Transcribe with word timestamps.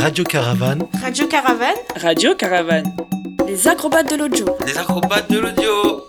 Radio 0.00 0.24
Caravane. 0.24 0.88
Radio 1.02 1.26
Caravane. 1.26 1.76
Radio 1.96 2.34
Caravane. 2.34 2.96
Les 3.46 3.68
acrobates 3.68 4.10
de 4.10 4.16
l'audio. 4.16 4.46
Les 4.66 4.78
acrobates 4.78 5.30
de 5.30 5.38
l'audio. 5.38 6.06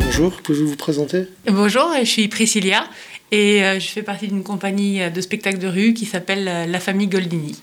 Bonjour, 0.06 0.32
pouvez-vous 0.42 0.66
vous 0.66 0.76
présenter? 0.76 1.28
Bonjour, 1.46 1.94
je 2.00 2.04
suis 2.04 2.26
Priscilla 2.26 2.88
et 3.30 3.62
euh, 3.62 3.78
je 3.78 3.86
fais 3.86 4.02
partie 4.02 4.26
d'une 4.26 4.42
compagnie 4.42 5.08
de 5.08 5.20
spectacle 5.20 5.58
de 5.58 5.68
rue 5.68 5.94
qui 5.94 6.06
s'appelle 6.06 6.48
euh, 6.48 6.66
La 6.66 6.80
Famille 6.80 7.06
Goldini. 7.06 7.54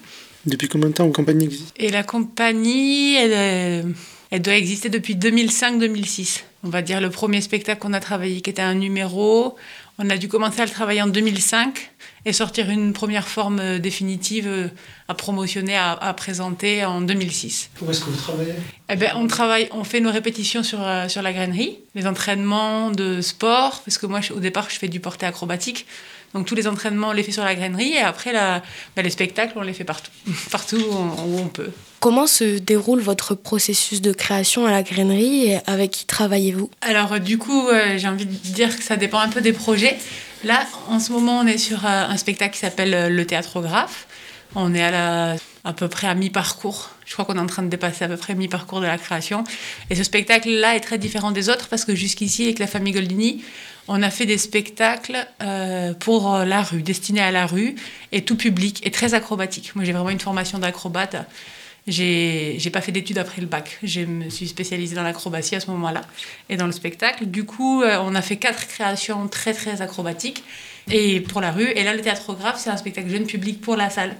Depuis 0.45 0.69
combien 0.69 0.87
de 0.87 0.93
temps 0.93 1.05
une 1.05 1.11
compagnie 1.11 1.43
existe? 1.43 1.73
Et 1.75 1.89
la 1.89 2.03
compagnie, 2.03 3.15
elle, 3.15 3.33
euh, 3.33 3.83
elle 4.31 4.41
doit 4.41 4.55
exister 4.55 4.87
depuis 4.87 5.15
2005-2006. 5.15 6.43
On 6.63 6.69
va 6.69 6.81
dire 6.81 6.99
le 6.99 7.09
premier 7.09 7.41
spectacle 7.41 7.79
qu'on 7.79 7.93
a 7.93 7.99
travaillé 7.99 8.41
qui 8.41 8.49
était 8.49 8.61
un 8.61 8.73
numéro. 8.73 9.55
On 9.97 10.09
a 10.09 10.17
dû 10.17 10.27
commencer 10.27 10.61
à 10.61 10.65
le 10.65 10.71
travailler 10.71 11.01
en 11.01 11.07
2005 11.07 11.91
et 12.25 12.33
sortir 12.33 12.69
une 12.69 12.93
première 12.93 13.27
forme 13.27 13.59
euh, 13.59 13.79
définitive 13.79 14.47
euh, 14.47 14.67
à 15.07 15.13
promotionner, 15.13 15.75
à, 15.75 15.91
à 15.91 16.13
présenter 16.13 16.85
en 16.85 17.01
2006. 17.01 17.69
Où 17.81 17.89
est-ce 17.89 18.01
que 18.01 18.09
vous 18.09 18.17
travaillez? 18.17 18.53
Eh 18.89 18.95
ben, 18.95 19.11
on 19.15 19.27
travaille, 19.27 19.69
on 19.71 19.83
fait 19.83 19.99
nos 19.99 20.11
répétitions 20.11 20.63
sur, 20.63 20.85
euh, 20.85 21.07
sur 21.07 21.21
la 21.21 21.33
grainerie, 21.33 21.79
les 21.95 22.07
entraînements 22.07 22.91
de 22.91 23.21
sport, 23.21 23.81
parce 23.85 23.97
que 23.97 24.05
moi, 24.05 24.19
au 24.35 24.39
départ, 24.39 24.69
je 24.69 24.77
fais 24.77 24.89
du 24.89 24.99
porté 24.99 25.25
acrobatique. 25.25 25.85
Donc 26.33 26.45
tous 26.45 26.55
les 26.55 26.67
entraînements, 26.67 27.09
on 27.09 27.11
les 27.11 27.23
fait 27.23 27.31
sur 27.31 27.43
la 27.43 27.55
grainerie 27.55 27.93
et 27.93 28.01
après, 28.01 28.31
la, 28.31 28.61
ben, 28.95 29.01
les 29.01 29.09
spectacles, 29.09 29.53
on 29.55 29.61
les 29.61 29.73
fait 29.73 29.83
partout, 29.83 30.11
partout 30.51 30.77
où 30.77 31.39
on, 31.39 31.47
peut. 31.47 31.71
Comment 31.99 32.27
se 32.27 32.59
déroule 32.59 33.01
votre 33.01 33.35
processus 33.35 34.01
de 34.01 34.11
création 34.11 34.65
à 34.65 34.71
la 34.71 34.83
grainerie 34.83 35.51
et 35.51 35.59
avec 35.65 35.91
qui 35.91 36.05
travaillez-vous? 36.05 36.69
Alors 36.81 37.19
du 37.19 37.37
coup, 37.37 37.67
euh, 37.67 37.97
j'ai 37.97 38.07
envie 38.07 38.25
de 38.25 38.31
dire 38.31 38.75
que 38.77 38.83
ça 38.83 38.95
dépend 38.95 39.19
un 39.19 39.29
peu 39.29 39.41
des 39.41 39.53
projets. 39.53 39.97
Là, 40.43 40.65
en 40.87 40.99
ce 40.99 41.11
moment, 41.11 41.39
on 41.39 41.47
est 41.47 41.57
sur 41.57 41.85
euh, 41.85 42.07
un 42.07 42.17
spectacle 42.17 42.53
qui 42.53 42.59
s'appelle 42.59 42.93
euh, 42.93 43.09
Le 43.09 43.25
Théâtrographe. 43.25 44.07
On 44.55 44.73
est 44.73 44.83
à, 44.83 44.91
la, 44.91 45.35
à 45.63 45.73
peu 45.73 45.87
près 45.87 46.07
à 46.07 46.15
mi-parcours. 46.15 46.89
Je 47.05 47.13
crois 47.13 47.25
qu'on 47.25 47.35
est 47.35 47.41
en 47.41 47.47
train 47.47 47.63
de 47.63 47.69
dépasser 47.69 48.05
à 48.05 48.07
peu 48.07 48.17
près 48.17 48.35
mi-parcours 48.35 48.81
de 48.81 48.85
la 48.85 48.97
création. 48.97 49.43
Et 49.89 49.95
ce 49.95 50.03
spectacle-là 50.03 50.75
est 50.75 50.79
très 50.79 50.97
différent 50.97 51.31
des 51.31 51.49
autres 51.49 51.67
parce 51.67 51.85
que 51.85 51.95
jusqu'ici, 51.95 52.43
avec 52.43 52.59
la 52.59 52.67
famille 52.67 52.93
Goldini, 52.93 53.43
on 53.87 54.01
a 54.03 54.09
fait 54.09 54.25
des 54.25 54.37
spectacles 54.37 55.27
euh, 55.41 55.93
pour 55.93 56.33
euh, 56.33 56.45
la 56.45 56.61
rue, 56.61 56.83
destinés 56.83 57.21
à 57.21 57.31
la 57.31 57.45
rue 57.45 57.75
et 58.11 58.23
tout 58.23 58.35
public 58.35 58.85
et 58.85 58.91
très 58.91 59.13
acrobatique. 59.15 59.75
Moi, 59.75 59.83
j'ai 59.83 59.91
vraiment 59.91 60.11
une 60.11 60.19
formation 60.19 60.59
d'acrobate. 60.59 61.15
J'ai 61.87 62.69
pas 62.71 62.81
fait 62.81 62.91
d'études 62.91 63.17
après 63.17 63.41
le 63.41 63.47
bac. 63.47 63.79
Je 63.81 64.01
me 64.01 64.29
suis 64.29 64.47
spécialisée 64.47 64.95
dans 64.95 65.01
l'acrobatie 65.01 65.55
à 65.55 65.59
ce 65.59 65.71
moment-là 65.71 66.01
et 66.49 66.55
dans 66.55 66.67
le 66.67 66.71
spectacle. 66.71 67.25
Du 67.25 67.45
coup, 67.45 67.81
euh, 67.81 67.97
on 68.03 68.13
a 68.13 68.21
fait 68.21 68.37
quatre 68.37 68.67
créations 68.67 69.27
très 69.27 69.53
très 69.53 69.81
acrobatiques 69.81 70.43
et 70.91 71.19
pour 71.19 71.41
la 71.41 71.51
rue. 71.51 71.69
Et 71.71 71.83
là, 71.83 71.95
le 71.95 72.01
théâtrographe, 72.01 72.59
c'est 72.59 72.69
un 72.69 72.77
spectacle 72.77 73.09
jeune 73.09 73.25
public 73.25 73.59
pour 73.59 73.75
la 73.75 73.89
salle, 73.89 74.15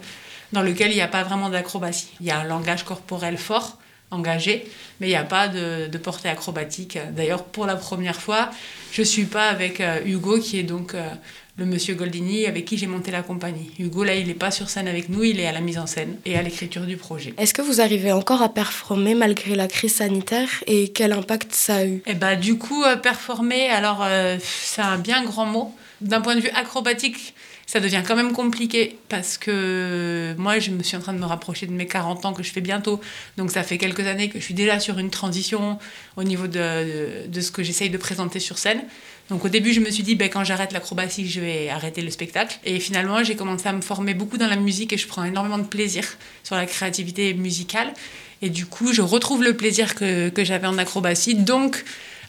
dans 0.52 0.62
lequel 0.62 0.90
il 0.90 0.94
n'y 0.94 1.00
a 1.00 1.08
pas 1.08 1.22
vraiment 1.22 1.48
d'acrobatie. 1.48 2.08
Il 2.20 2.26
y 2.26 2.30
a 2.30 2.38
un 2.38 2.44
langage 2.44 2.84
corporel 2.84 3.38
fort, 3.38 3.78
engagé, 4.10 4.66
mais 5.00 5.06
il 5.06 5.10
n'y 5.10 5.16
a 5.16 5.24
pas 5.24 5.48
de, 5.48 5.86
de 5.86 5.98
portée 5.98 6.28
acrobatique. 6.28 6.98
D'ailleurs, 7.12 7.44
pour 7.44 7.66
la 7.66 7.76
première 7.76 8.20
fois, 8.20 8.50
je 8.92 9.02
suis 9.02 9.24
pas 9.24 9.48
avec 9.48 9.80
euh, 9.80 10.00
Hugo, 10.04 10.40
qui 10.40 10.58
est 10.58 10.64
donc 10.64 10.94
euh, 10.94 11.08
le 11.56 11.66
monsieur 11.66 11.94
Goldini 11.94 12.46
avec 12.46 12.64
qui 12.64 12.76
j'ai 12.76 12.86
monté 12.86 13.10
la 13.10 13.22
compagnie. 13.22 13.70
Hugo, 13.78 14.02
là, 14.02 14.14
il 14.14 14.26
n'est 14.26 14.34
pas 14.34 14.50
sur 14.50 14.68
scène 14.68 14.88
avec 14.88 15.08
nous, 15.10 15.22
il 15.22 15.38
est 15.38 15.46
à 15.46 15.52
la 15.52 15.60
mise 15.60 15.78
en 15.78 15.86
scène 15.86 16.16
et 16.24 16.36
à 16.36 16.42
l'écriture 16.42 16.86
du 16.86 16.96
projet. 16.96 17.34
Est-ce 17.38 17.54
que 17.54 17.62
vous 17.62 17.80
arrivez 17.80 18.12
encore 18.12 18.42
à 18.42 18.48
performer 18.48 19.14
malgré 19.14 19.54
la 19.54 19.68
crise 19.68 19.96
sanitaire 19.96 20.48
et 20.66 20.88
quel 20.88 21.12
impact 21.12 21.54
ça 21.54 21.76
a 21.76 21.84
eu? 21.84 22.02
Et 22.06 22.14
bah 22.14 22.34
du 22.34 22.56
coup, 22.56 22.82
euh, 22.82 22.96
performer, 22.96 23.68
alors 23.68 24.00
euh, 24.02 24.38
c'est 24.42 24.82
un 24.82 24.98
bien 24.98 25.22
grand 25.22 25.46
mot. 25.46 25.74
D'un 26.00 26.22
point 26.22 26.34
de 26.34 26.40
vue 26.40 26.50
acrobatique, 26.54 27.34
ça 27.70 27.78
devient 27.78 28.02
quand 28.04 28.16
même 28.16 28.32
compliqué 28.32 28.98
parce 29.08 29.38
que 29.38 30.34
moi, 30.36 30.58
je 30.58 30.72
me 30.72 30.82
suis 30.82 30.96
en 30.96 31.00
train 31.00 31.12
de 31.12 31.20
me 31.20 31.24
rapprocher 31.24 31.68
de 31.68 31.72
mes 31.72 31.86
40 31.86 32.26
ans 32.26 32.32
que 32.32 32.42
je 32.42 32.50
fais 32.50 32.60
bientôt. 32.60 33.00
Donc 33.36 33.52
ça 33.52 33.62
fait 33.62 33.78
quelques 33.78 34.08
années 34.08 34.28
que 34.28 34.40
je 34.40 34.44
suis 34.44 34.54
déjà 34.54 34.80
sur 34.80 34.98
une 34.98 35.08
transition 35.08 35.78
au 36.16 36.24
niveau 36.24 36.48
de, 36.48 37.28
de, 37.28 37.40
ce 37.40 37.52
que 37.52 37.62
j'essaye 37.62 37.88
de 37.88 37.96
présenter 37.96 38.40
sur 38.40 38.58
scène. 38.58 38.82
Donc 39.28 39.44
au 39.44 39.48
début, 39.48 39.72
je 39.72 39.78
me 39.78 39.88
suis 39.88 40.02
dit, 40.02 40.16
ben, 40.16 40.28
quand 40.28 40.42
j'arrête 40.42 40.72
l'acrobatie, 40.72 41.30
je 41.30 41.40
vais 41.40 41.68
arrêter 41.68 42.02
le 42.02 42.10
spectacle. 42.10 42.58
Et 42.64 42.80
finalement, 42.80 43.22
j'ai 43.22 43.36
commencé 43.36 43.68
à 43.68 43.72
me 43.72 43.82
former 43.82 44.14
beaucoup 44.14 44.36
dans 44.36 44.48
la 44.48 44.56
musique 44.56 44.92
et 44.92 44.96
je 44.96 45.06
prends 45.06 45.22
énormément 45.22 45.58
de 45.58 45.62
plaisir 45.62 46.02
sur 46.42 46.56
la 46.56 46.66
créativité 46.66 47.34
musicale. 47.34 47.94
Et 48.42 48.50
du 48.50 48.66
coup, 48.66 48.92
je 48.92 49.00
retrouve 49.02 49.44
le 49.44 49.56
plaisir 49.56 49.94
que, 49.94 50.28
que 50.28 50.42
j'avais 50.42 50.66
en 50.66 50.76
acrobatie. 50.76 51.36
Donc, 51.36 51.84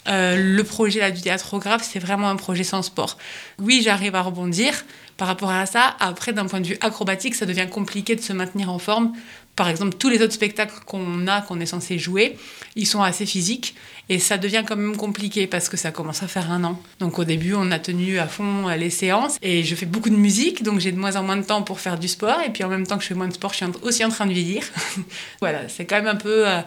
euh, 0.08 0.36
le 0.36 0.64
projet 0.64 1.00
là, 1.00 1.12
du 1.12 1.22
théâtrographe, 1.22 1.88
c'est 1.90 2.00
vraiment 2.00 2.30
un 2.30 2.36
projet 2.36 2.64
sans 2.64 2.82
sport. 2.82 3.18
Oui, 3.60 3.82
j'arrive 3.84 4.16
à 4.16 4.22
rebondir 4.22 4.74
par 5.18 5.28
rapport 5.28 5.52
à 5.52 5.66
ça. 5.66 5.96
Après, 6.00 6.34
d'un 6.34 6.46
point 6.46 6.62
de 6.62 6.68
vue 6.68 6.78
acrobatique, 6.82 7.36
ça 7.36 7.46
devient 7.46 7.68
compliqué 7.70 8.16
de 8.16 8.22
se 8.22 8.34
maintenir 8.34 8.72
en 8.72 8.80
forme. 8.80 9.14
Par 9.56 9.68
exemple, 9.68 9.96
tous 9.98 10.10
les 10.10 10.22
autres 10.22 10.34
spectacles 10.34 10.74
qu'on 10.86 11.28
a, 11.28 11.42
qu'on 11.42 11.60
est 11.60 11.66
censé 11.68 12.00
jouer, 12.00 12.38
ils 12.76 12.88
sont 12.88 13.04
assez 13.04 13.26
physiques. 13.26 13.76
Et 14.10 14.18
ça 14.18 14.38
devient 14.38 14.64
quand 14.68 14.76
même 14.76 14.98
compliqué 14.98 15.46
parce 15.46 15.70
que 15.70 15.78
ça 15.78 15.92
commence 15.92 16.24
à 16.24 16.28
faire 16.28 16.52
un 16.52 16.64
an. 16.64 16.82
Donc 17.00 17.20
au 17.20 17.24
début, 17.24 17.54
on 17.54 17.70
a 17.72 17.78
tenu 17.78 18.18
à 18.18 18.28
fond 18.28 18.70
les 18.70 18.90
séances. 18.90 19.38
Et 19.42 19.64
je 19.64 19.76
fais 19.76 19.86
beaucoup 19.86 20.10
de 20.10 20.16
musique, 20.16 20.64
donc 20.64 20.80
j'ai 20.80 20.92
de 20.92 20.98
moins 20.98 21.16
en 21.16 21.24
moins 21.24 21.38
de 21.38 21.44
temps 21.44 21.62
pour 21.62 21.80
faire 21.80 22.00
du 22.00 22.08
sport. 22.08 22.42
Et 22.46 22.50
puis 22.50 22.64
en 22.64 22.70
même 22.70 22.88
temps 22.88 22.98
que 22.98 23.04
je 23.04 23.10
fais 23.10 23.14
moins 23.14 23.28
de 23.28 23.34
sport, 23.34 23.52
je 23.52 23.58
suis 23.58 23.66
aussi 23.84 24.04
en 24.04 24.10
train 24.10 24.26
de 24.26 24.34
vieillir. 24.34 24.64
voilà, 25.42 25.70
c'est 25.70 25.86
quand 25.86 25.98
même 25.98 26.08
un 26.08 26.16
peu... 26.16 26.48
euh, 26.48 26.62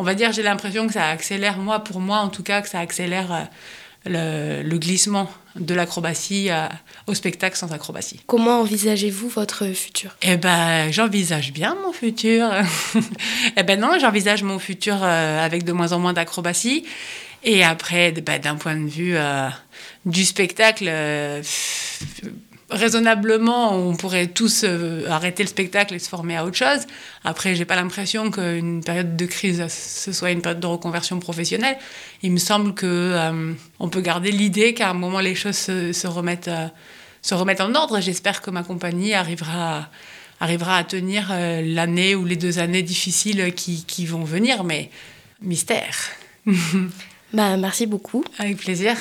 on 0.00 0.02
va 0.02 0.14
dire, 0.14 0.32
j'ai 0.32 0.42
l'impression 0.42 0.86
que 0.86 0.94
ça 0.94 1.08
accélère, 1.08 1.58
moi, 1.58 1.80
pour 1.80 2.00
moi 2.00 2.20
en 2.20 2.30
tout 2.30 2.42
cas, 2.42 2.62
que 2.62 2.70
ça 2.70 2.80
accélère 2.80 3.32
euh, 3.32 3.44
le, 4.06 4.62
le 4.66 4.78
glissement 4.78 5.30
de 5.56 5.74
l'acrobatie 5.74 6.48
euh, 6.50 6.66
au 7.06 7.12
spectacle 7.12 7.54
sans 7.54 7.70
acrobatie. 7.74 8.18
Comment 8.26 8.60
envisagez-vous 8.60 9.28
votre 9.28 9.66
futur? 9.66 10.16
Eh 10.22 10.38
ben, 10.38 10.90
j'envisage 10.90 11.52
bien 11.52 11.76
mon 11.84 11.92
futur. 11.92 12.48
eh 13.56 13.62
ben 13.62 13.78
non, 13.78 13.98
j'envisage 14.00 14.42
mon 14.42 14.58
futur 14.58 14.96
euh, 15.02 15.44
avec 15.44 15.64
de 15.64 15.72
moins 15.72 15.92
en 15.92 15.98
moins 15.98 16.14
d'acrobatie. 16.14 16.86
Et 17.44 17.62
après, 17.62 18.12
ben, 18.12 18.40
d'un 18.40 18.56
point 18.56 18.76
de 18.76 18.88
vue 18.88 19.16
euh, 19.16 19.48
du 20.06 20.24
spectacle, 20.24 20.86
euh, 20.88 21.42
raisonnablement, 22.70 23.76
on 23.76 23.96
pourrait 23.96 24.28
tous 24.28 24.64
euh, 24.64 25.06
arrêter 25.08 25.42
le 25.42 25.48
spectacle 25.48 25.94
et 25.94 25.98
se 25.98 26.08
former 26.08 26.36
à 26.36 26.44
autre 26.44 26.56
chose. 26.56 26.86
Après, 27.24 27.54
j'ai 27.54 27.64
pas 27.64 27.76
l'impression 27.76 28.30
qu'une 28.30 28.82
période 28.82 29.16
de 29.16 29.26
crise, 29.26 29.66
ce 29.68 30.12
soit 30.12 30.30
une 30.30 30.40
période 30.42 30.60
de 30.60 30.66
reconversion 30.66 31.18
professionnelle. 31.20 31.76
Il 32.22 32.32
me 32.32 32.38
semble 32.38 32.74
que 32.74 32.86
euh, 32.86 33.52
on 33.78 33.88
peut 33.88 34.00
garder 34.00 34.30
l'idée 34.32 34.74
qu'à 34.74 34.90
un 34.90 34.94
moment 34.94 35.20
les 35.20 35.34
choses 35.34 35.56
se, 35.56 35.92
se 35.92 36.06
remettent, 36.06 36.48
euh, 36.48 36.68
se 37.22 37.34
remettent 37.34 37.60
en 37.60 37.74
ordre. 37.74 38.00
J'espère 38.00 38.42
que 38.42 38.50
ma 38.50 38.62
compagnie 38.62 39.14
arrivera, 39.14 39.88
arrivera 40.40 40.76
à 40.76 40.84
tenir 40.84 41.28
euh, 41.30 41.62
l'année 41.64 42.14
ou 42.14 42.24
les 42.24 42.36
deux 42.36 42.58
années 42.58 42.82
difficiles 42.82 43.52
qui, 43.54 43.84
qui 43.84 44.06
vont 44.06 44.24
venir, 44.24 44.64
mais 44.64 44.90
mystère. 45.42 45.96
Bah, 47.32 47.56
merci 47.56 47.86
beaucoup. 47.86 48.24
Avec 48.38 48.56
plaisir. 48.56 48.96